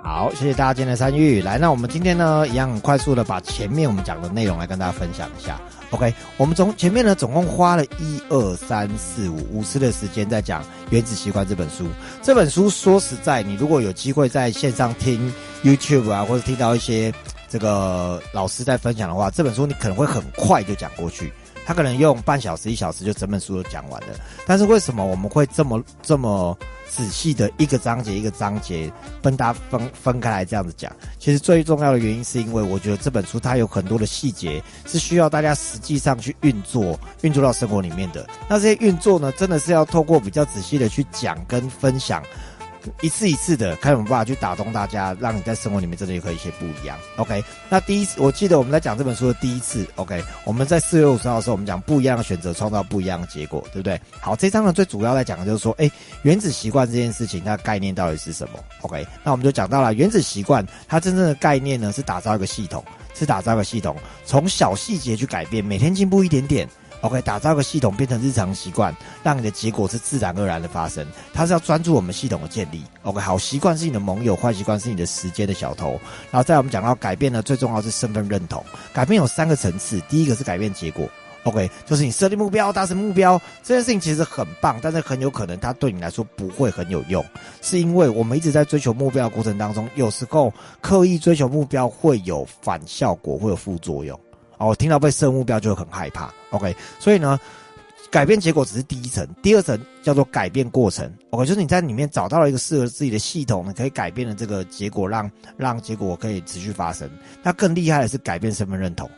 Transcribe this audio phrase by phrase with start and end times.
[0.00, 1.42] 好，谢谢大家今天的参与。
[1.42, 5.60] 来，那我们今天呢，一样很快速的把前面我们讲的内容来跟大家分享一下。
[5.90, 11.88] OK，我们从前面呢，总共花了一二三四五五次的时间在讲《原子习惯》这本书。
[12.22, 15.32] 这本书说实在，你如果有机会在线上听
[15.64, 17.12] YouTube 啊，或者听到一些
[17.48, 21.32] 这个老师在分享的话，这本书你可能会很快就讲过去。
[21.68, 24.08] 他可能用半小时、一小时就整本书都讲完了。
[24.46, 26.56] 但是为什么我们会这么这么？
[26.90, 28.90] 仔细的一个章节一个章节
[29.22, 38.26] 分它分分开来这样子讲，其实最重要的原因是因为我觉得这本书它有很多的细节是需要大家实际上去运作运作到生活里面的。
[38.48, 42.22] 那这些运作呢，真的是要透过比较仔细的去讲跟分享。
[43.00, 46.98] 一次一次的看有没有办法去打动大家，让你在生活里面真的有可以一些不一样。
[47.16, 54.00] OK，那第一次我记得我们在讲这本书的第一次，OK，我们在四月五十号的时候，我们讲不一样的选择创造不一样的结果，对不对？
[54.20, 55.90] 好，这章呢最主要在讲的就是说，哎，
[56.22, 66.68] 原子习惯这件事情它概念到底是什么？OK，那我们就讲到了原子习惯，它真正的概念呢是打造一个系统，是打造一个系统，从小细节去改变，每天进步一点点。
[67.00, 71.06] OK，打造个系统变成日常习惯，让你的结果是自然而然的发生。
[71.32, 72.82] 它是要专注我们系统的建立。
[73.02, 75.90] OK，好习惯是你的盟友，坏习惯是你的时间的小偷。
[76.30, 78.64] 然后再我们讲到改变呢，最重要是身份认同。
[78.92, 81.08] 改变有三个层次，第一个是改变结果。
[81.44, 87.24] OK，就是你设定目标，达成目标这件事情其实很棒，但是很有可能它对你来说不会很有用，
[87.62, 94.18] 是因为我们一直在追求目标的过程当中，有时候刻意追求目标会有反效果，会有副作用。
[94.58, 96.32] 哦，听到被设目标就会很害怕。
[96.50, 97.38] OK，所以呢，
[98.10, 101.10] 改变结果只是第一层，第二层叫做改变过程。
[101.30, 107.08] OK，就是你在里面找到了一个适合自己的系统，你可以改变的这个结果，让让结果可以持续发生。
[107.42, 109.08] 那更厉害的是改变身份认同。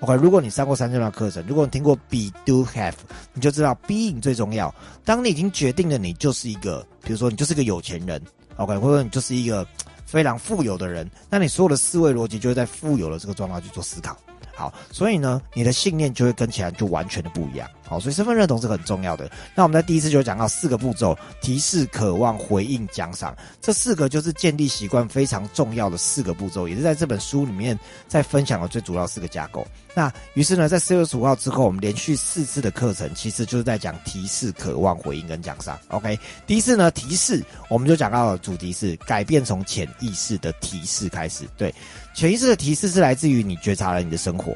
[0.00, 2.94] OK，如果你上过三阶段课程，如果你听过 Be Do Have，
[3.34, 4.74] 你就知道 Being 最重要。
[5.04, 8.20] 当你已经决定了你就是一个，比如说你就是个有钱人
[8.56, 9.66] ，OK，或者你就是一个
[10.06, 14.16] 非常富有的人，那你所有的思维逻辑就会在富有的这个状态去做思考。
[14.60, 17.66] 好，所以呢，你的信念就会跟其他人就完全的不一样。
[17.90, 19.28] 好，所以身份认同是很重要的。
[19.52, 23.36] 那我们在第一次就讲到四个步骤：提示、渴望、回应、奖赏。
[23.60, 29.66] 这四个就是建立习惯非常重要的四个步骤，也是在这本书里面在分享的最主要四个架构。
[29.92, 35.76] 那于是呢，在四月十五号之后，我们连续四次的课程，其实就是在讲提示、渴望、回应跟奖赏。
[35.88, 41.44] OK，第一次呢，提示我们就讲到了主题是改变从潜意识的提示开始。
[41.56, 41.74] 对。
[42.12, 44.52] 潜意识的提示是来自于你觉察了你的生活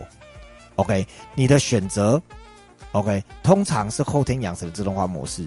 [0.74, 1.06] ，OK，
[1.36, 2.20] 你的选择
[2.94, 5.46] ，OK，通常是后天养成的自动化模式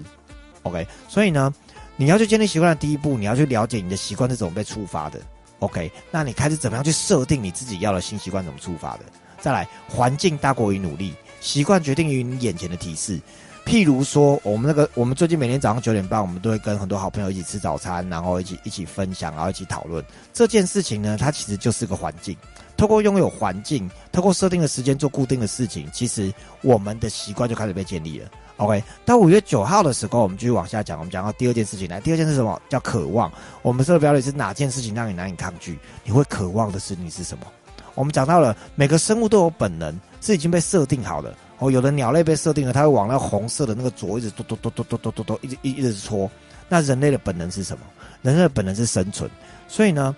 [0.62, 1.52] ，OK，所以呢，
[1.96, 5.18] 你要去建立习惯的第一步，你要去了解你的习惯是怎么被触发的
[5.58, 9.00] ，OK，那你开始怎么样去设定你自己要的新习惯怎么触发的？
[9.40, 13.20] 再来，环境大过于努力，习惯决定于你眼前的提示。
[13.64, 21.18] 譬如说，我们那个，我们最近每天早上九点半，我们都会跟很多好朋友一起吃早餐，然后一起一起分享，然后一起讨论这件事情呢。
[21.20, 22.34] 它其实就是个环境，
[22.78, 28.30] 透过拥有环境，透过设定的时间做固定的事情，其实我们的习惯就开始被建立了。
[28.56, 32.00] OK，到五月九号的时候，我们继续往下讲，我们讲到第二件事情来。
[32.00, 32.60] 第二件是什么？
[32.68, 33.30] 叫渴望。
[33.62, 35.78] 我们这个表里是哪件事情让你难以抗拒？
[36.04, 37.46] 你会渴望的是你是什么？
[37.94, 41.36] 我们讲到了每个生物都有本能，是已经被设定好的。
[41.58, 46.30] 哦，有的鸟类被设定了，它会往那红色的那个左一直嘟嘟嘟嘟嘟嘟嘟一直一一直戳。
[46.68, 47.84] 那人类的本能是什么？
[48.22, 49.28] 人类的本能是生存。
[49.66, 50.14] 所以呢，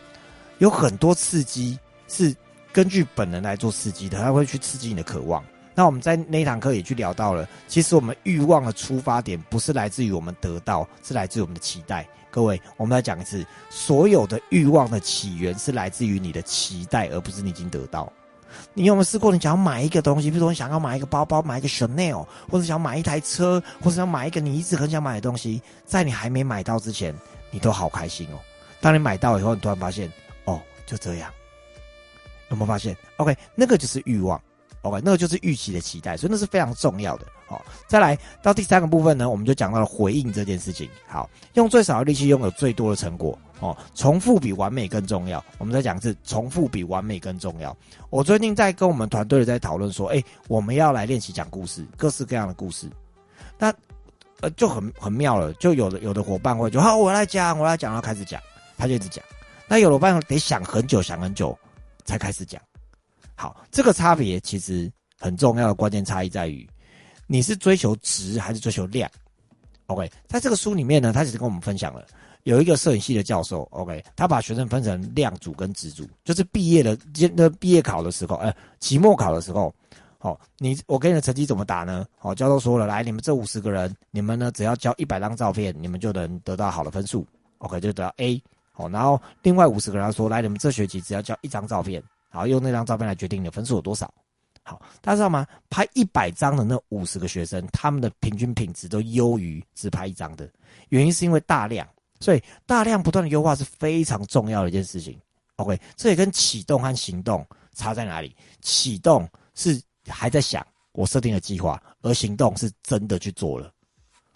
[0.58, 1.78] 有很多刺激
[2.08, 2.34] 是
[2.72, 5.44] 根据本能来做刺激的，它会去刺激你的渴望。
[5.74, 12.06] 那我们在那堂课也去聊到了，其实我们欲望的出发点不是来自于我们得到，是来自于我们的期待。
[12.30, 18.12] 各位，我们来讲一次，所有的欲望的起源是来自于你的期待，而不是你已经得到。
[18.74, 19.32] 你有没有试过？
[19.32, 27.14] 你想要买一个东西，比如说你想要买一个包包，买一个 Chanel，或者想买一台车，或者想买一个你一直很想买的东西，在你还没买到之前，
[27.50, 28.38] 你都好开心哦。
[28.80, 30.12] 当你买到以后，你突然发现，
[30.44, 31.30] 哦，就这样，
[32.50, 34.40] 有没有发现？OK，那个就是欲望
[34.82, 37.26] ，OK，那个就是预期的期待，所以那是非常重要的。
[37.46, 40.88] 好，再来到第三个部分呢，我们就讲到了回应这件事情。
[41.08, 43.36] 好，用最少的力气拥有最多的成果。
[43.58, 45.44] 哦，重复比完美更重要。
[45.58, 47.76] 我们在讲是重复比完美更重要。
[48.08, 52.88] 我最近在跟我们团队在讨论说，哎，我们要来练习讲故事，各式各样的故事。
[53.58, 53.70] 那
[54.40, 58.40] 呃就很很妙了，就有的有的伙伴会就好，我来讲，我来讲，然后开始讲，
[58.78, 59.22] 他就一直讲。
[59.68, 61.58] 那有的伙伴得想很久，想很久
[62.10, 62.60] 才开始讲。
[63.36, 66.68] 好，这个差别其实很重要的关键差异在于，
[67.28, 69.08] 你是追求值还是追求量
[69.86, 72.04] ？OK，在这个书里面呢，他其实跟我们分享了。
[72.44, 76.98] 有一个摄影系的教授，OK，他把学生分成量组跟质组，就是毕业的，
[77.34, 79.72] 那毕业考的时候，哎，期末考的时候，
[80.18, 82.06] 好，你我给你的成绩怎么打呢？
[82.18, 87.26] 好，教授说了，来，你们这五十个人，你们呢只要交一百张照片，你们就能得到好的分数
[87.58, 88.42] ，OK，就得到 A，
[88.72, 94.12] 好，然后另外五十个人说，来，你们这学期只要交一张照片，好，用那张照片来决定你的分数有多少。
[94.62, 95.46] 好，大家知道吗？
[95.68, 100.48] 拍一百张的那五十个学生，他们的平均品质都优于只拍一张的。
[100.90, 101.86] 原因是因为大量，
[102.20, 105.18] 所以大量不断的优化是非常重要的一件事情。
[105.56, 107.44] OK，这也跟启动和行动
[107.74, 108.36] 差在哪里？
[108.60, 113.72] 启动是还在想我设定的计划，而行动是真的去做了。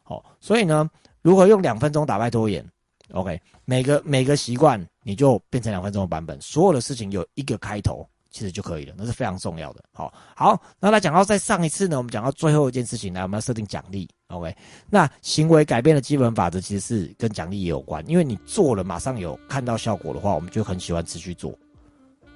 [0.03, 0.91] 好，所以呢，
[1.23, 2.67] 如何用两分钟打败拖延
[3.12, 8.09] ？OK，每个每个习惯你就变成两分钟的版本，所有的事情有一个开头。
[8.31, 9.85] 其实就可以了，那是非常重要的。
[9.93, 14.09] 好，好，那来讲到在上一次呢，我们讲到最后一件事情，来我们要设定奖励。
[14.27, 14.53] OK，
[14.91, 21.57] 那行为改变的基本法则其实是跟奖励也有关，因为你做了马上有看到效果的话，我们就很喜欢持续做。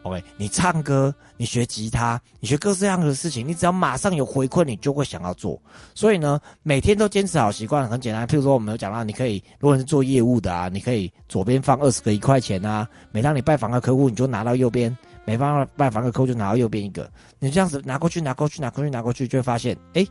[0.03, 5.61] OK，你唱歌，你学吉他，你学各式各样的事情，你只要马上有回馈，你就会想要做。
[5.95, 8.27] 所以呢，每天都坚持好习惯很简单。
[8.27, 14.97] 譬如说，我们有讲到，你可以如果是做业务的啊，你可以左边放二十个一块钱啊，每当你拜访个客户，你就拿到右边。
[15.25, 20.06] 没办法拜访个客户就拿到右边一个，你这样子拿过去拿过去拿过去拿过去，就会发现哎，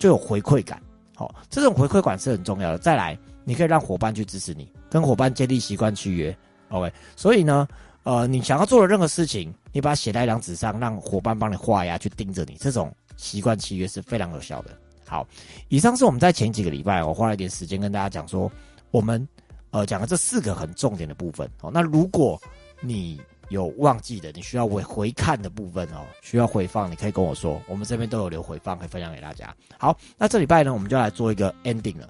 [0.00, 0.82] 就有回馈感。
[1.14, 2.78] 好，这种回馈感是很重要的。
[2.78, 6.36] 再来，你可以让伙伴去支持你，跟伙伴建立习惯契约。
[6.70, 7.68] OK，所以呢，
[8.04, 14.70] 呃，你想要做的任何事情，你把它写在一张纸上，让伙伴帮你画呀，去盯着你，这种习惯契约是非常有效的。
[15.06, 15.26] 好，
[15.68, 18.50] 以上是我们在前几个礼拜我花了一点时间跟大家讲说，
[18.90, 19.26] 我们
[19.70, 21.48] 呃讲的这四个很重点的部分。
[21.60, 22.40] 哦，那如果
[22.80, 29.54] 你有忘记的，你需要回回看的部分哦，需要回放，你可以跟我说，我们这边都有留回放，可以分享给大家。
[29.78, 32.08] 好，那这礼拜呢，我们就来做一个 ending 了，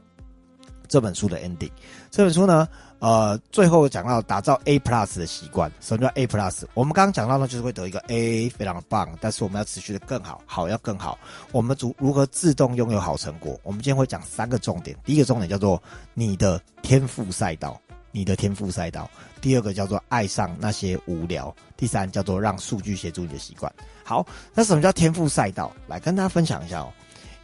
[0.88, 1.70] 这本书的 ending。
[2.10, 2.68] 这本书呢，
[3.00, 5.70] 呃，最后讲到打造 A plus 的习惯。
[5.80, 6.64] 什么叫 A plus？
[6.74, 9.08] 我们刚刚讲到呢，就是会得一个 A，非常棒。
[9.20, 11.18] 但是我们要持续的更好，好要更好。
[11.52, 13.58] 我们如如何自动拥有好成果？
[13.62, 14.96] 我们今天会讲三个重点。
[15.04, 15.80] 第一个重点叫做
[16.14, 17.80] 你的天赋赛道。
[18.10, 19.08] 你的天赋赛道，
[19.38, 23.70] 第二个叫做爱上那些无聊，第三叫做让数据协助你的习惯。
[24.02, 25.70] 好，那什么叫天赋赛道？
[25.86, 26.90] 来跟大家分享一下哦。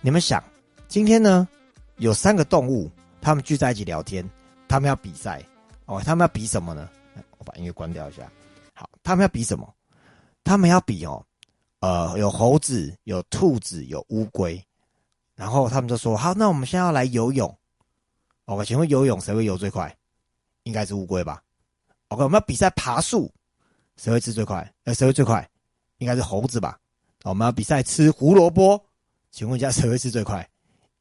[0.01, 0.43] 你们想，
[0.89, 1.47] 今天呢
[1.99, 2.91] 有三个动物，
[3.21, 4.29] 他们聚在一起聊天，
[4.75, 5.41] 他们要比赛
[5.87, 6.03] 哦。
[6.05, 6.91] 他们要比什么呢？
[7.39, 8.29] 我把音乐关掉一下。
[8.73, 9.73] 好，他们要比什么？
[10.43, 11.25] 他们要比哦，
[11.79, 14.61] 呃，有猴子，有兔子，有乌龟。
[15.37, 17.57] 然后他们就说：好，那我们现在要来游泳。
[18.47, 19.97] OK，请问游泳谁会游最快？
[20.65, 21.41] 应该是乌龟吧
[22.09, 23.33] ？OK，我们要比赛爬树，
[23.97, 24.69] 谁会吃最快？
[24.83, 25.49] 呃，谁会最快？
[25.99, 26.81] 应该是猴子吧？
[27.23, 28.85] 我们要比赛吃胡萝卜，
[29.31, 30.45] 请问一下谁会吃最快？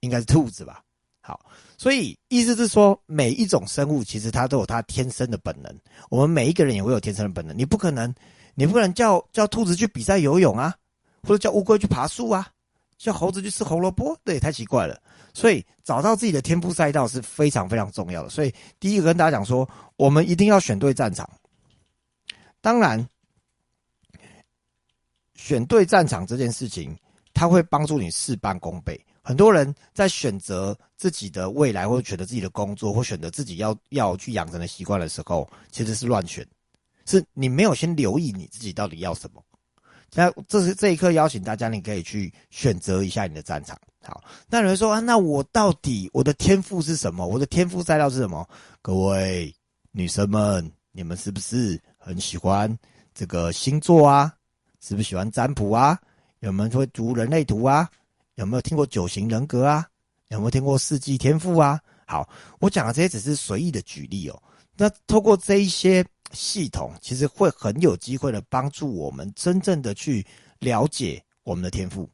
[0.01, 0.83] 应该是兔子吧？
[1.25, 1.39] 好，
[1.77, 5.73] 所以意思是说，每一种生物其实它都有它天生的本能，
[6.09, 7.57] 我们每一个人也会有天生的本能。
[7.57, 8.13] 你不可能，
[8.55, 10.75] 你不可能叫叫兔子去比赛游泳啊，
[11.21, 12.49] 或者叫乌龟去爬树啊，
[12.97, 15.01] 叫猴子去吃胡萝卜，这也太奇怪了。
[15.33, 18.29] 所以找到自己的天赋赛道是非常非常重要的。
[18.29, 21.29] 所以第一个跟大家讲说，我们一定要选对战场。
[22.59, 23.07] 当然，
[25.35, 26.93] 选对战场这件事情，
[27.33, 28.99] 它会帮助你事半功倍。
[29.23, 36.45] 很多人在选择自己的未来，或者选择自己的工作，或选择自己要要去养成的习惯的时候，其实是乱选，
[37.05, 39.41] 是你没有先留意你自己到底要什么。
[40.13, 43.79] 那这是这一刻邀请大家，你可以去选择一下你的战场。
[44.03, 47.25] 好，那有人说啊，那我到底我的天赋是什么？
[47.25, 48.47] 我的天赋赛道是什么？
[48.81, 49.55] 各位
[49.91, 52.77] 女生们，你们是不是很喜欢
[53.15, 54.31] 这个星座啊？
[54.81, 55.97] 是不是喜欢占卜啊？
[56.41, 57.89] 有没有会读人类图啊？
[58.35, 59.87] 有没有听过九型人格啊？
[60.29, 61.79] 有没有听过四季天赋啊？
[62.07, 62.27] 好，
[62.59, 64.43] 我讲的这些只是随意的举例哦。
[64.75, 70.25] 那透过这一些系统，其实会很有机会的帮助我们真正的去
[70.59, 72.09] 了解我们的天赋。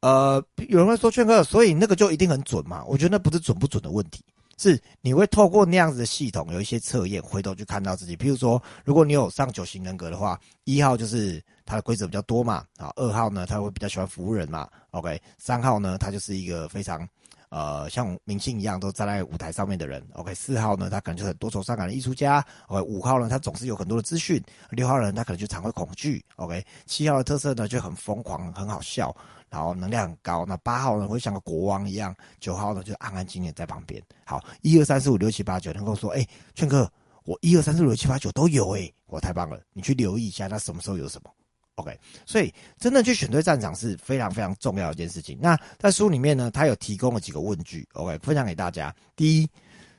[0.00, 2.84] 呃，有人会说劝哥，所以那个就一定很准嘛？
[2.84, 4.24] 我觉得那不是准不准的问题，
[4.56, 8.16] 是你会透过那样子的系统有一些测验，回头去看到自己。
[8.16, 17.08] 譬如说，如果你有上九型人格的话，一号就是他的规则比较多嘛，啊，二号呢他会比较喜欢服务人嘛，OK，三号呢他就是一个非常。
[17.50, 20.32] 呃，像明星一样都站在舞台上面的人，OK。
[20.32, 22.80] 四号呢，他可能就是多愁善感的艺术家，OK。
[22.82, 24.40] 五号呢，他总是有很多的资讯。
[24.70, 26.64] 六号人他可能就常会恐惧，OK。
[26.86, 29.12] 七号的特色呢就很疯狂，很好笑，
[29.48, 30.46] 然后能量很高。
[30.46, 34.00] 那八号呢会像个国王一样，九号呢就安安静静在旁边。
[34.24, 36.24] 好，一二三四五六七八九，能够说，哎，
[36.54, 36.88] 劝哥，
[37.24, 39.60] 我一二三四五六七八九都有，哎，我太棒了。
[39.72, 41.30] 你去留意一下，他什么时候有什么。
[41.76, 45.38] OK，所以真的去选对战场是非常非常重要的一件事情。
[45.40, 48.94] 那在书里面呢，他有提供了几个问句，OK，分享给大家。
[49.16, 49.48] 第一，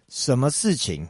[0.10, 1.08] 什么事情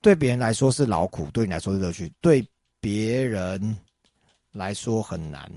[0.00, 2.10] 对别人来说是劳苦，对你来说是乐趣？
[2.20, 2.46] 对
[2.80, 3.76] 别人
[4.52, 5.50] 来说很难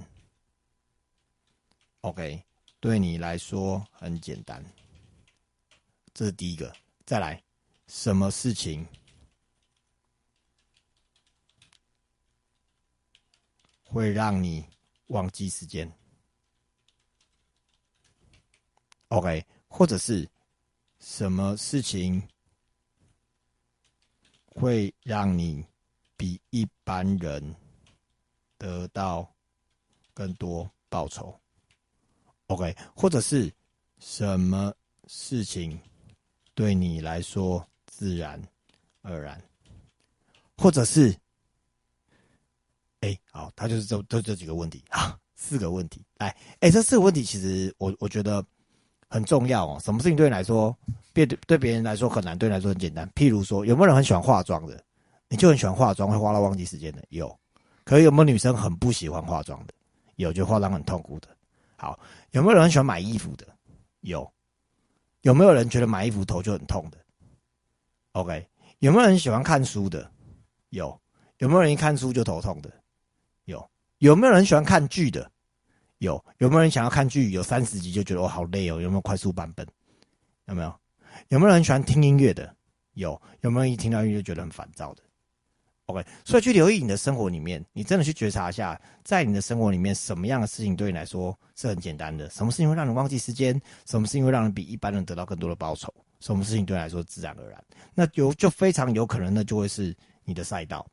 [2.02, 2.44] ，OK，
[2.80, 4.62] 对你来说很简单。
[6.14, 6.74] 这是第一个。
[7.06, 7.42] 再来，
[7.88, 8.86] 什么事情
[13.92, 14.66] 会让你
[15.08, 15.92] 忘记时间
[19.10, 20.26] ？OK，或者是
[21.00, 22.26] 什么事情
[24.46, 25.66] 会让你
[26.16, 27.54] 比一般人
[28.58, 29.30] 得到
[30.14, 31.38] 更多报酬
[32.48, 33.54] ？OK，或者是
[34.00, 34.74] 什么
[35.08, 35.78] 事情
[36.54, 37.68] 对你来说？
[37.88, 38.42] 自然
[39.02, 39.40] 而然，
[40.58, 41.14] 或者是，
[43.02, 46.04] 哎，好，他就是这这这几个问题啊，四个问题。
[46.18, 48.44] 来，哎，这四个问题其实我我觉得
[49.10, 49.80] 很重要哦。
[49.84, 50.76] 什么事情对你来说，
[51.12, 53.10] 别对别人来说很难，对你来说很简单？
[53.16, 54.82] 譬如说，有没有人很喜欢化妆的？
[55.30, 57.04] 你就很喜欢化妆，会花到忘记时间的？
[57.10, 57.36] 有。
[57.84, 59.74] 可有没有女生很不喜欢化妆的？
[60.18, 61.28] 有，就化妆很痛苦的。
[61.78, 62.00] 好，
[62.32, 63.48] 有没有人很喜欢买衣服的？
[64.02, 64.32] 有。
[65.22, 66.98] 有没有人觉得买衣服头就很痛的
[68.12, 68.48] ？OK，
[68.80, 70.10] 有没有人喜欢看书的？
[70.70, 70.96] 有。
[71.40, 72.72] 有没有人一看书就头痛的？
[74.02, 74.16] 有。
[74.16, 75.32] 没有人喜欢看剧的？
[76.00, 76.24] 有。
[76.40, 78.82] 有没有人想要看剧有三十集就觉得哦好累哦？
[78.82, 79.66] 有没有快速版本？
[80.48, 80.74] 有没有？
[81.30, 82.54] 有没有人喜欢听音乐的？
[82.94, 83.20] 有。
[83.42, 85.04] 有没有一听到音乐就觉得很烦躁的
[85.86, 92.30] ？OK，所以去留意你的生活里面，你真的去觉察一下，在你的生活里面什么样的事情对你来说是很简单的？
[92.30, 93.60] 什么事情会让你忘记时间？
[93.86, 95.94] 什么事情会让你比一般人得到更多的报酬？
[96.20, 97.64] 什么事情对你来说自然而然？
[97.94, 100.86] 那有就非常有可能，那就会是你的赛道。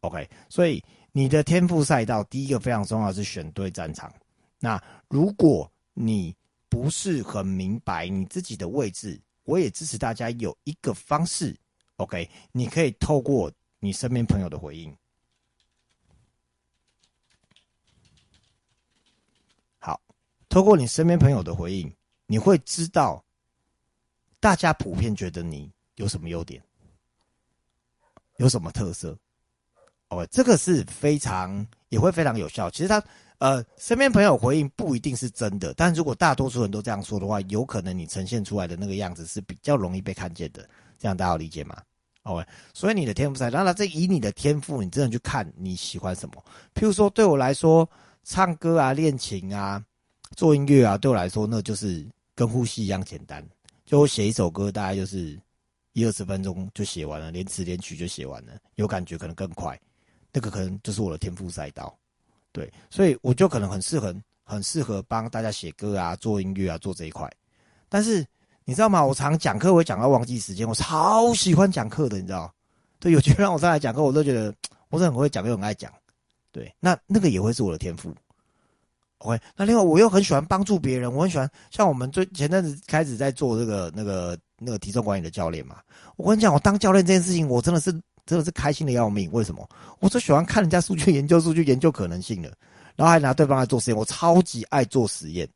[0.00, 4.12] OK，所以你的天赋赛道，第一个非常重要是选对战场。
[4.58, 6.34] 那如果你
[6.68, 11.56] 不是很明白你自己的位置，我也支持大家有一个方式。
[11.96, 13.50] OK，你可以透过
[13.80, 14.96] 你身边朋友的回应，
[19.78, 20.00] 好，
[20.48, 21.92] 透过你身边朋友的回应，
[22.26, 23.24] 你会知道。
[24.40, 26.62] 大家普遍觉得你有什么优点，
[28.36, 29.18] 有什么特色？
[30.10, 32.70] 哦，这个是非常也会非常有效。
[32.70, 33.02] 其实他
[33.38, 40.68] 呃，身边朋友回应不一定是真的，但如果大多数人都这样说的话，有可能你呈现出来的那个样子是比较容易被看见的。
[40.98, 41.80] 这样大家理解吗
[42.24, 46.44] ？OK，所以你的天赋在，当然这以你的天赋，你真的去看你喜欢什么。
[46.74, 47.88] 譬如说，对我来说，
[48.24, 49.80] 唱歌啊、练琴啊、
[50.34, 53.46] 做音乐啊，对我来说，那就是跟呼吸一样简单。
[53.86, 55.38] 就我写一首歌，大概就是
[55.92, 58.54] 一二十分钟就写完了，连词连曲就写完了。
[58.74, 59.80] 有感觉可能更快，
[60.32, 61.96] 那个可能就是我的天赋赛道。
[62.52, 67.30] 对，所以我就可能很适合，很适合帮大家写歌啊、做音乐啊、做这一块。
[67.88, 68.24] 但是
[68.64, 69.04] 你知道吗？
[69.04, 72.52] 我常讲课会讲到忘记时间，我超喜欢讲课的，你知道？
[72.98, 74.52] 对，有机会让我再来讲课，我都觉得
[74.90, 75.92] 我是很会讲又很爱讲。
[76.50, 78.12] 对，那那个也会是我的天赋。
[79.18, 85.80] OK，那另外我又很喜欢帮助别人，我很喜欢像我们最前阵子开始在做这个那个那个体重管理的教练嘛。
[86.16, 87.92] 我跟你讲，我当教练这件事情，我真的是
[88.28, 89.32] 真的是开心的要命。
[89.32, 89.66] 为什么？
[90.00, 92.52] 我最喜欢看人家数据，研究数据，研究可能性的，
[92.94, 93.96] 然后还拿对方来做实验。
[93.96, 95.48] 我超级爱做实验，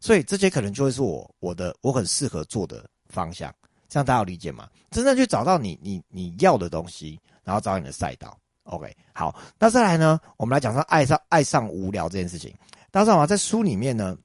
[0.00, 3.54] 所以这些可能就会是我我的我很适合做的方向。
[3.86, 4.66] 这样大家有理解吗？
[4.90, 8.36] 真正去找到你你你要的东西，然后找你的赛道。
[8.64, 12.52] OK，好，那再来呢，我们来讲说爱上爱上无聊这件事情。
[12.90, 13.26] 大家知道吗？
[13.26, 14.16] 在书里面呢，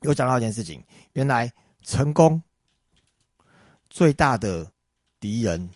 [0.00, 0.82] 有讲到一件事情。
[1.12, 1.50] 原来
[1.84, 2.42] 成功
[3.88, 4.68] 最大的
[5.20, 5.70] 敌人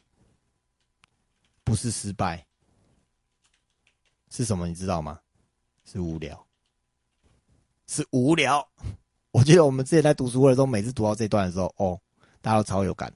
[1.68, 2.42] 不是失败，
[4.30, 4.66] 是什么？
[4.66, 5.20] 你知道吗？
[5.84, 6.46] 是无聊，
[7.86, 8.66] 是无聊。
[9.32, 12.00] 我记得我们之前在读书会的时候，每次读到这段的时候，哦，
[12.40, 13.12] 大家都超有感。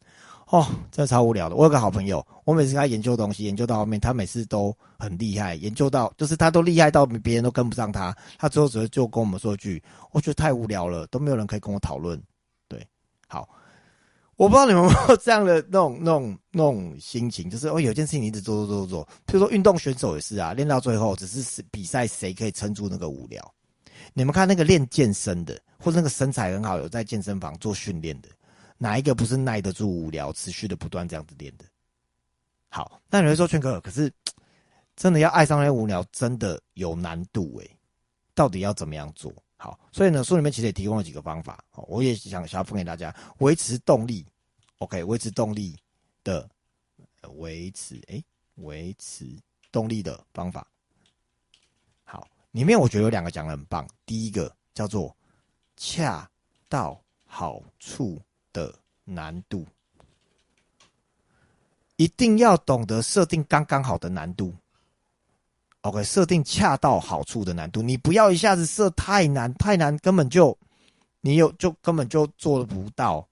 [0.48, 1.56] 哦，真的超无聊的。
[1.56, 8.14] 我有个好朋友，我每次跟他研究东西，研究到后面，他每次都很厉害，研究到就是他都厉害到别人都跟不上他。
[8.36, 9.82] 他最后只会就跟我们说一句
[10.12, 12.22] ：“我觉得太无聊了，都没有人可以跟我讨论。”
[12.68, 12.86] 对，
[13.28, 13.48] 好，
[14.36, 23.54] 我不知道你们有没有这样的那种、 那种、那种心情，就是哦，有件事情你一直做做做做，比如说运动选手也是啊，练到最后只是比赛谁可以撑住那个无聊。
[24.14, 28.28] 你们看那个练健身的，或者那个身材很好，有在健身房做训练的。
[28.78, 31.64] 哪一个不是耐得住无聊，持续的不断这样子练的？
[32.68, 34.12] 好，那你会说，圈哥，可是
[34.96, 37.78] 真的要爱上那些无聊，真的有难度诶。
[38.34, 39.32] 到底要怎么样做？
[39.62, 44.26] 好，所以呢，书里面其实也提供了几个方法，我也想想要分给大家，维持动力。
[44.78, 45.78] OK，维持动力
[46.24, 46.50] 的
[47.36, 48.24] 维持，诶，
[48.56, 49.24] 维持
[49.70, 50.66] 动力的方法。
[52.02, 55.16] 好，里面我觉得有两个讲的很棒，第一个叫做
[55.76, 56.28] 恰
[56.68, 58.20] 到好处。
[58.54, 58.70] 的
[59.04, 59.66] 难度，
[61.96, 64.54] 一定要懂得设定刚刚好的难度。
[65.82, 70.56] OK，设定恰到好处的难度，你不要一下子设太难，太难根本就
[71.20, 73.28] 你有就根本就做不到。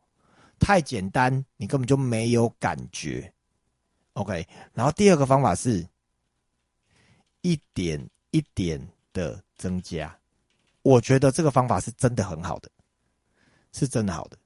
[0.59, 3.33] 太简单，你根本就没有感觉。
[4.13, 5.87] OK，然后第二个方法是
[7.41, 7.99] 一点
[8.31, 8.79] 一点
[9.15, 10.15] 的增加，
[10.83, 12.69] 我觉得这个方法是真的很好的，
[13.73, 14.37] 是真的好的。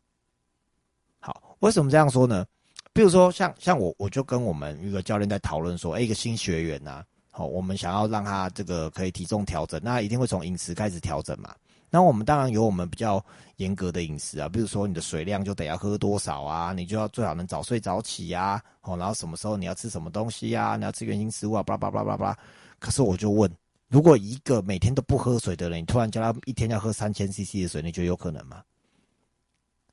[1.18, 2.46] 好，为什么这样说呢？
[2.92, 7.04] 比如说，像像我，我就跟我们一个教练在讨论说，哎，一个新学员呐，
[7.36, 11.52] 好，我们想要让他这个可以体重调整，那一定会从饮食开始调整嘛。
[11.90, 13.20] 那我们当然有我们比较
[13.56, 22.38] 严格的饮食啊，比如说你的水量就得要喝多少啊，你就要最好能早睡早起呀，哦，然后什么时候你要吃什么东西呀，你要吃原型食物啊，巴拉巴拉巴拉巴拉。
[22.78, 23.50] 可是我就问，
[23.88, 28.62] 如果一个每天都不喝水的人，你突然叫他一天要喝三千 CC 的水，你觉得有可能吗？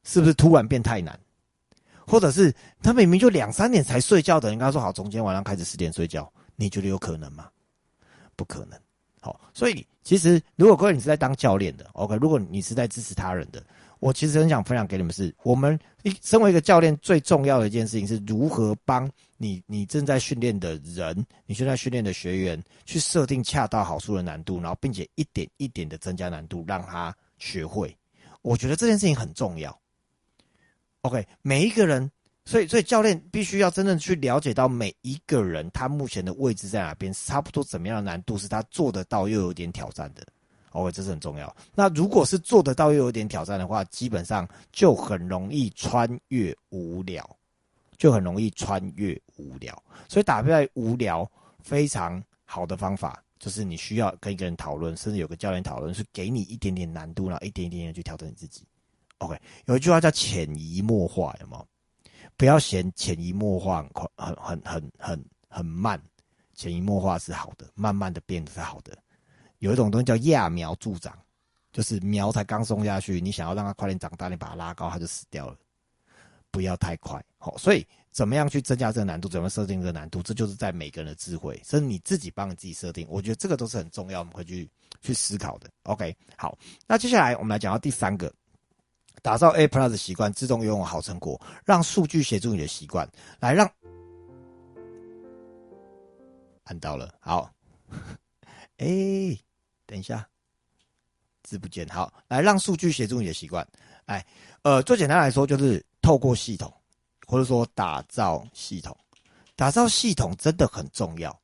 [0.03, 1.19] 是不是突然变太难？
[2.05, 6.31] 或者是他明明就两三点才睡觉的，人，跟他说好，从今天晚上开始十点睡觉，
[6.61, 7.49] 你觉得有可能吗？
[8.35, 8.79] 不可能。
[9.19, 13.63] 好，所以其实如果各位你是在当教练的，OK，如果你是在支持他人的，
[13.99, 27.95] 我其实很想分享给你们是，我们一身为一个教练最重要的一件事情是如何帮你你正在训练的人，你正在训练的学员去设定恰到好处的难度，然后并且一点一点的增加难度，让他学会。
[28.43, 29.75] 我觉得这件事情很重要。
[31.01, 32.11] OK，每一个人。
[32.43, 40.25] 所以，所以教练必须要真正去了解到每一个人他目前的位置在哪边，差不多怎么样的难度是他做得到又有点挑战的。
[40.71, 41.53] OK，这是很重要。
[41.75, 47.29] 那如果是做得到又有点挑战的话，基本上就很容易穿越无聊，
[47.97, 49.77] 就很容易穿越无聊。
[50.07, 51.29] 所以打败无聊
[51.59, 58.63] 非常好的方法，就是你需要跟一个人讨论，甚至有个教练讨论，是给你一点点难度，然后一点一点点去调整你自己。
[59.19, 61.67] OK，有一句话叫潜移默化，有有？
[62.41, 66.01] 不要嫌潜移默化很很很很很很慢，
[66.55, 68.97] 潜移默化是好的，慢慢的变是好的。
[69.59, 71.15] 有一种东西叫揠苗助长，
[71.71, 75.55] 就是苗才刚种下去，你想要让它快点长大，你把它拉高，它就死掉了。
[76.49, 83.05] 不要太快，好，所以怎么样去增加这个难度，怎么设定这个难度，这就是在每个人的智慧，是你自己帮你自己设定。
[83.07, 84.67] 我觉得这个都是很重要，我们会去
[84.99, 85.69] 去思考的。
[85.83, 88.33] OK，好，那接下来我们来讲到第三个。
[89.21, 93.07] 打造 A Plus 的习惯，自动拥有好成果，让数据协助你的习惯，
[93.39, 93.71] 来让
[96.63, 97.51] 按到了好，
[98.77, 98.87] 哎，
[99.85, 100.27] 等一下，
[101.43, 103.67] 字不见好，来让数据协助你的习惯，
[104.05, 104.25] 哎，
[104.61, 106.73] 呃，最简单来说就是透过系统，
[107.27, 108.97] 或者说打造系统，
[109.55, 111.37] 打造系统真的很重要。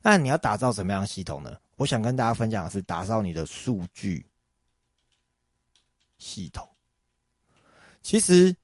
[0.00, 1.56] 那你要打造什么样的系统呢？
[1.76, 4.24] 我想跟大家分享的是打造你的数据
[6.18, 6.66] 系统。
[8.04, 8.54] 其实，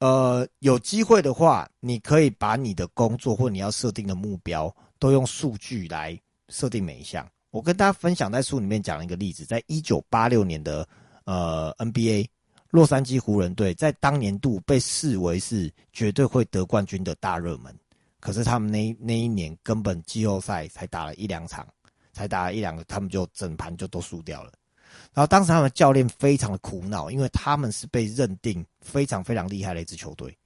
[0.00, 7.28] 呃，有机会的话，你可以把你的工作或你要设定的目标，都用数据来设定每一项。
[7.50, 10.88] 我跟大家分享，在书里面讲了一个例子，在一九八六年的
[11.24, 12.26] 呃 NBA
[12.70, 17.78] 洛杉矶湖人队，在当年度被视为是绝对会得冠军的大热门，
[18.20, 21.68] 可是他们那那一年根本季后赛才打了一两场，
[22.14, 24.52] 才打了一两个，他们就整盘就都输掉了。
[25.14, 30.36] 然后当时他们教练非常的苦恼，因为他们是被认定非常非常厉害的一支球队。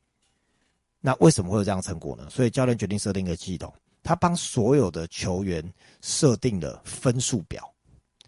[1.01, 2.29] 那为什么会有这样成果呢？
[2.31, 5.63] 所以教练决定设定一个系统，他帮所有的球员
[6.01, 7.69] 设定了分数表。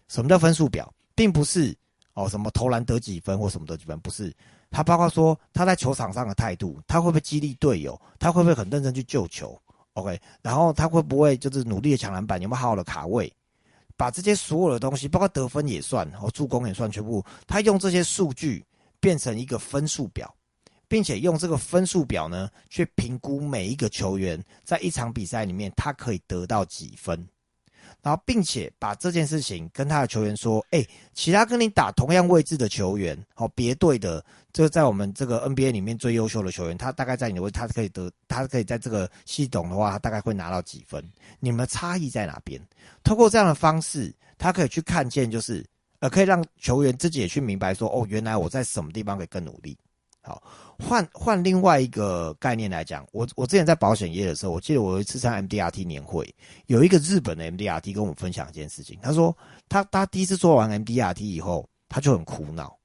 [0.07, 0.93] 什么叫分数表？
[1.15, 1.75] 并不是
[2.13, 4.33] 哦什么投篮得几分或什么得几分，不是。
[4.69, 7.99] 他包括说他在球场上的态度，他会不会激励队友？
[8.19, 9.57] 他会不会很认真去救球
[9.93, 12.41] ？OK，然后他会不会就是努力的抢篮板？
[12.41, 13.31] 有没有好好的卡位？
[13.97, 18.65] 把这些所有的东西，包括得分也算，哦助攻也算，全部他用这些数据
[18.99, 20.33] 变成一个分数表，
[20.87, 27.27] 并且用这个分数表呢，去评估每一个球员在一场比赛里面他可以得到几分，
[28.05, 41.03] 然后并且把这件事情跟他的球员说：“哎，其他跟你打同样位置的球员，好别队的。”这在我们这个 NBA 里面最优秀的球员，他大概在你的位，他可以得，他可以在这个系统的话，他大概会拿到几分？
[41.39, 42.61] 你们差异在哪边？
[43.03, 45.65] 通过这样的方式，他可以去看见，就是
[45.97, 49.75] 呃，可以让球员自己也去明白说，哦，原来我在什么地方可以更努力。
[50.25, 50.41] 好，
[50.79, 56.33] 换换另外一个概念来讲，我我之前在保险业的时候，我记得我有一次参 MDRT 年会，
[56.65, 59.35] 有一个日本的 MDRT 跟我们分享一件事情，他说
[59.69, 62.75] 他他第一次做完 MDRT 以后，他就很苦恼。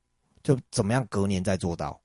[0.42, 1.06] 就怎么样？
[1.10, 2.00] 隔年再做到，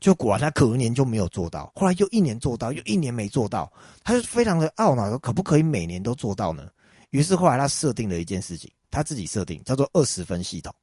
[0.00, 1.70] 就果然他隔年就没有做到。
[1.74, 3.70] 后来又一年做到，又一年没做到，
[4.02, 6.66] 他就非常的懊恼，说可不可以每年都做到呢？
[7.10, 10.74] 于是后来他设定了一件事情，他自己设定叫做二十分系统。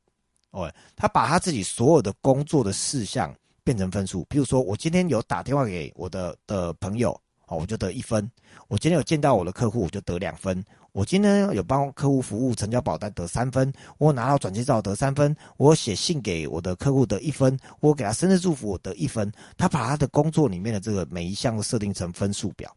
[0.51, 7.11] 哦，他把他自己所有的工作的事项变成分数，比如说我今天有打电话给我的的朋友，
[7.47, 8.23] 哦，我就得一分；
[8.67, 10.59] 我今天有见到我的客户，我就得两分；
[10.93, 19.31] 我今天有帮客户服务成交保单得三分，我拿到转介照得三分，我写信给我的客户得一分，我给他生日祝福我得一分。
[19.57, 22.75] 他把他的工作里面的这个每一项都设定成分数表，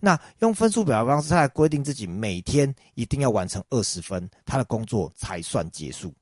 [0.00, 6.12] 那用分数表的方式他来规定自己每天一定要完成二十分，他的工作才算结束。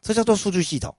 [0.00, 0.94] 这叫做数据系统。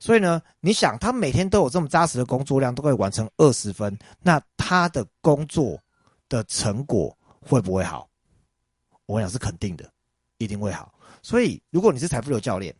[0.00, 5.78] 所以呢，你想他每天都有这么扎实的工作量，都可以完成二十分，那他的工作
[6.26, 8.08] 的成果会不会好？
[9.04, 9.88] 我想是肯定的，
[10.38, 10.92] 一定会好。
[11.22, 12.74] 所以，如果你是财富流教练，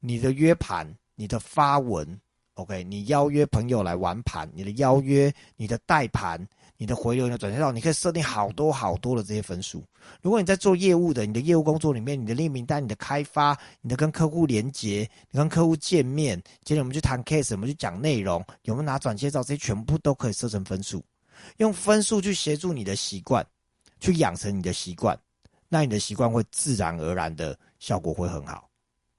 [0.00, 2.20] 你的约盘、你的发文
[2.54, 6.44] ，OK，你邀约朋友来玩盘，你的邀约、你的带盘、
[6.84, 9.82] 你的回流、你的转介绍，你可以设定好多好多的这些分数。
[10.20, 21.02] 如果你在做业务的，你的业务工作里面，你的列名单、你的开发、你的跟客户连接、你跟客户见面，今天我们去谈 case，我们去讲内容，有没有拿转介绍，这些全部都可以设成分数，
[21.56, 23.42] 用分数去协助你的习惯，
[23.98, 25.18] 去养成你的习惯。
[25.70, 28.68] 那你的习惯会自然而然的效果会很好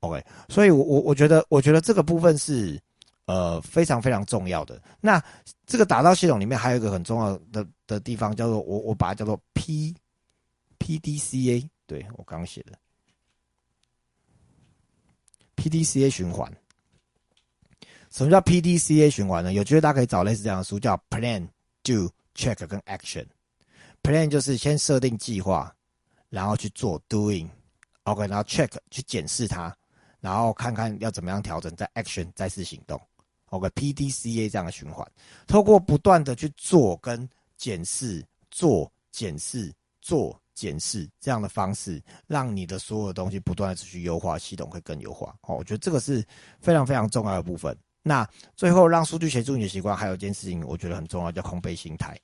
[0.02, 2.80] ，OK，所以，我我我觉得，我觉得这个部分是
[3.26, 4.82] 呃非常非常重要的。
[5.02, 5.24] 那
[5.66, 9.96] 这个打造系统里面还有一个很重要的的地方，叫做我我把它叫做 P
[10.78, 12.74] P D C A，对我刚写的
[15.56, 16.52] P D C A 循环。
[18.10, 19.54] 什么叫 P D C A 循环呢？
[19.54, 21.48] 有机会大家可以找类似这样的书，叫 Plan、
[21.84, 23.26] Do、Check 跟 Action。
[24.02, 25.74] Plan 就是先设定计划。
[26.28, 29.74] 然后去做 doing，OK，然后 check 去检视它，
[30.20, 33.00] 然后看看要怎么样调整，再 action 再次行动
[33.56, 35.06] ，OK，PDCA 这样的循环，
[35.48, 45.36] 透过不断的去做跟检视，做检视，做检视这样的方式，让你的所有东西不断的持续优化，系统会更优化。
[45.42, 46.26] 哦，我觉得这个是
[46.60, 47.76] 非常非常重要的部分。
[48.04, 52.16] 那最后让数据协助你的习惯，还有一件事情我觉得很重要，叫空杯心态。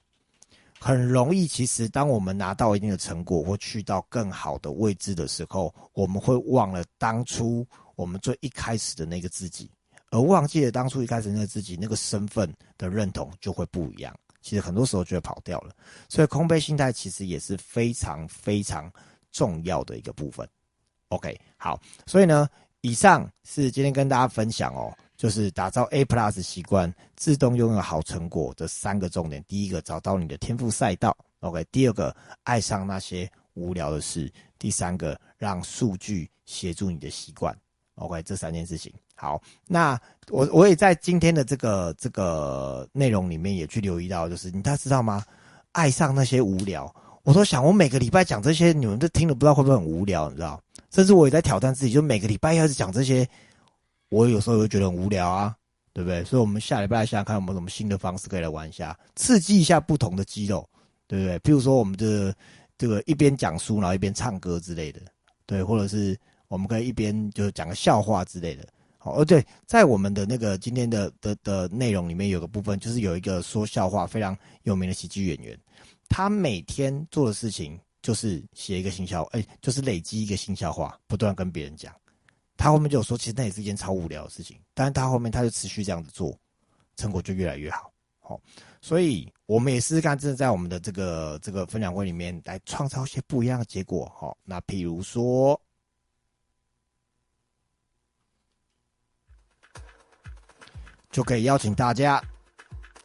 [0.79, 7.65] 很容易，其实当我们拿到一定的成果或去到更好的位置的时候，我们会忘了当初
[7.95, 9.69] 我们最一开始的那个自己，
[10.11, 12.47] 而忘记了当初一开始那个自己那个身份
[12.77, 14.15] 的认同就会不一样。
[14.41, 15.73] 其实很多时候就会跑掉了，
[16.07, 18.91] 所以空杯心态其实也是非常非常
[19.31, 20.47] 重要的一个部分。
[21.09, 22.47] OK，好，所以呢，
[22.81, 24.95] 以上是今天跟大家分享哦。
[25.15, 29.43] 就是打造 A Plus 习惯，自动拥有好成果的三个重点。
[29.47, 31.63] 第一个，找到你的天赋赛道，OK。
[31.71, 34.33] 第二个，爱上那些无聊的事。
[34.57, 37.55] 第三个，让数据协助你的习惯
[38.01, 38.21] ，OK。
[38.23, 39.41] 这三件事情，好。
[39.67, 45.23] 那我我也在今天的这个这个内容里面也去留意到，就是你大家知道吗？
[45.71, 50.61] 爱上那些无聊，我都想，我每个礼拜讲这些，你们都听了，不知道会不会很无聊，你知道？
[50.89, 53.27] 甚至我也在挑战自己，就每个礼拜要是讲这些。
[54.09, 55.55] 我有时候会觉得很无聊啊，
[55.93, 56.21] 对不对？
[56.25, 60.67] 所以，我们下礼拜想想看，有没有什么新的方式可以来玩一下，刺激一下不同的肌肉，
[61.07, 61.39] 对不对？
[61.39, 62.35] 譬如说，我们的
[62.77, 64.99] 这个一边讲书，然后一边唱歌之类的，
[65.45, 66.19] 对，或者是
[66.51, 68.67] 我们可以一边就讲个笑话之类的。
[68.97, 75.57] 好，哦，对，在我们的那个今天的的的内容里面，有个部分就是有一个说笑话非常有名的喜剧演员，
[76.09, 81.95] 他每天做的事情就是写一个新笑，哎，就是累积一个新笑话，不断跟别人讲。
[82.57, 86.37] 他后面就有说，其实那也是一件超无聊的事情，但是他后面他就持续这样子做，
[86.97, 87.91] 成果就越来越好。
[88.19, 88.39] 好，
[88.81, 94.05] 所以我们也试试看，真的在我们的这个这个分享会里面来创造一些不一样的结果。
[94.15, 95.59] 好，那譬如说，
[101.11, 102.21] 就可以邀请大家，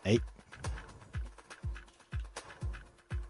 [0.04, 0.16] 哎，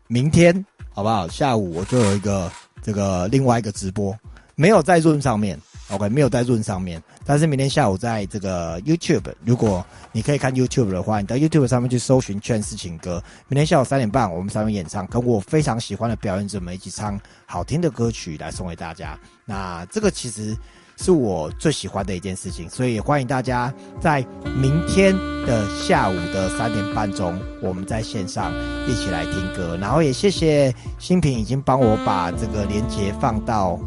[0.07, 1.27] 明天好不好？
[1.29, 2.51] 下午我就有一个
[2.83, 4.17] 这个另外一个直播，
[4.55, 5.59] 没有在 Zoom 上面。
[5.89, 19.17] OK，没有在润上面，但是明天下午在这个 YouTube，如果你可以看 YouTube 的话，你到 YouTube 上面去搜寻《劝世情歌》，明天下午三点半，我们三位演唱，跟我非常喜欢的表演者们一起唱好听的歌曲来送给大家。
[19.45, 20.57] 那这个其实
[20.97, 24.25] 是我最喜欢的一件事情，所以欢迎大家在
[24.61, 25.15] 明天
[25.47, 28.53] 的下午的三点半钟，我们在线上
[28.89, 29.77] 一起来听歌。
[29.81, 33.79] 然后也谢谢新平已经帮我把这个链接放到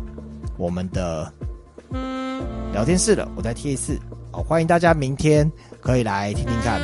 [0.57, 1.31] 我们的。
[2.71, 3.99] 聊天室了，我再贴一次。
[4.31, 6.79] 哦，欢迎大家明天可以来听听看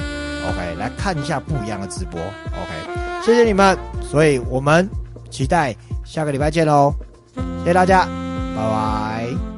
[0.50, 4.90] ，OK，来看一下不一样的直播，OK，谢谢你们，所以我们
[5.30, 6.92] 期待下个礼拜见喽，
[7.60, 8.06] 谢谢大家，
[8.56, 9.55] 拜拜。